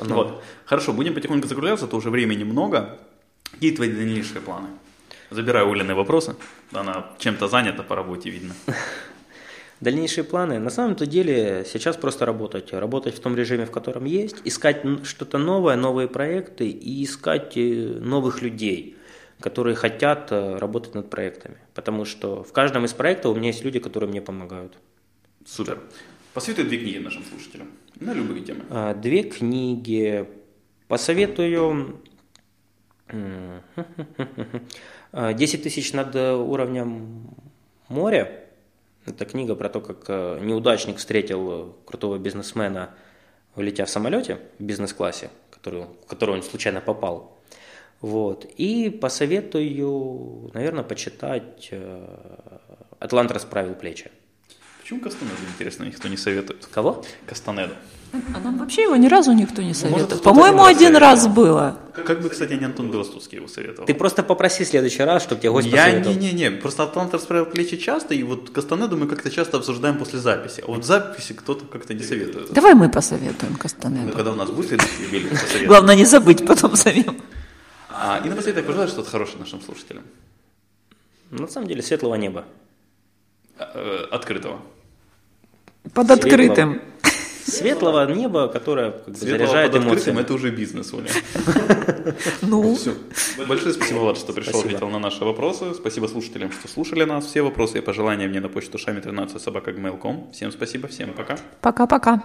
[0.00, 0.14] Ну.
[0.14, 0.42] Вот.
[0.64, 2.98] Хорошо, будем потихоньку закругляться, то уже времени много.
[3.52, 4.68] Какие твои дальнейшие планы?
[5.30, 6.36] Забираю Улины вопросы.
[6.72, 8.54] Она чем-то занята по работе, видно.
[9.80, 10.58] Дальнейшие планы.
[10.58, 12.72] На самом-то деле сейчас просто работать.
[12.72, 17.98] Работать в том режиме, в котором есть, искать что-то новое, новые проекты и искать э,
[18.00, 18.96] новых людей,
[19.40, 21.56] которые хотят э, работать над проектами.
[21.74, 24.78] Потому что в каждом из проектов у меня есть люди, которые мне помогают.
[25.44, 25.80] Супер.
[26.32, 27.70] Посоветуй две книги нашим слушателям.
[28.00, 28.64] На любые темы.
[28.70, 30.26] А, Две книги.
[30.88, 32.00] Посоветую
[33.08, 33.62] м,
[35.12, 37.28] а, «10 тысяч над уровнем
[37.88, 38.46] моря».
[39.06, 42.94] Это книга про то, как э, неудачник встретил крутого бизнесмена,
[43.54, 47.38] летя в самолете в бизнес-классе, в который он случайно попал.
[48.00, 48.46] Вот.
[48.56, 52.06] И посоветую, наверное, почитать э,
[52.98, 54.10] «Атлант расправил плечи».
[54.84, 56.68] Почему Кастанеду, интересно, никто не советует?
[56.70, 57.02] Кого?
[57.26, 57.72] Кастанеду.
[58.12, 60.22] А нам вообще его ни разу никто не кто-то советовал.
[60.22, 61.00] По-моему, один советовал.
[61.00, 61.78] раз было.
[62.04, 63.86] Как бы, кстати, не Антон Белостуцкий его советовал.
[63.86, 67.78] Ты просто попроси в следующий раз, чтобы тебе гость Я не-не-не, просто Атлант расправил плечи
[67.78, 70.60] часто, и вот Кастанеду мы как-то часто обсуждаем после записи.
[70.60, 72.52] А вот в записи кто-то как-то не советует.
[72.52, 74.12] Давай мы посоветуем Ну, Кастанеду.
[74.12, 75.68] Когда у нас будет следующий юбилей, посоветуем.
[75.68, 77.22] Главное не забыть потом самим.
[77.88, 80.04] А, и напоследок пожелай что-то хорошее нашим слушателям.
[81.30, 82.44] На самом деле светлого неба.
[83.58, 84.60] Э, Открытого.
[85.92, 86.80] Под открытым.
[87.46, 90.20] Светлого неба, которое как бы, Светлого заряжает под открытым эмоциями.
[90.20, 91.10] это уже бизнес, Оля.
[92.42, 92.94] Ну, Все.
[93.46, 94.76] Большое спасибо, Влад, что пришел, Спасибо.
[94.76, 95.74] ответил на наши вопросы.
[95.74, 97.26] Спасибо слушателям, что слушали нас.
[97.26, 99.72] Все вопросы и пожелания мне на почту шами13 собака
[100.32, 101.36] Всем спасибо, всем пока.
[101.60, 102.22] пока-пока.